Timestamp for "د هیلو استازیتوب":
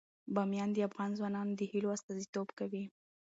1.55-2.47